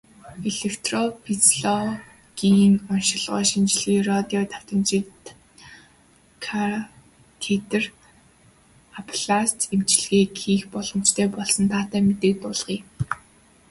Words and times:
Электрофизиологийн 0.49 2.73
оношилгоо, 2.91 3.41
шинжилгээ, 3.49 3.99
радио 4.11 4.41
давтамжит 4.51 5.11
катетр 6.45 7.83
аблаци 8.99 9.65
эмчилгээг 9.75 10.31
хийх 10.41 10.61
боломжтой 10.73 11.27
болсон 11.37 11.65
таатай 11.73 12.01
мэдээг 12.07 12.35
дуулгая. 12.41 12.81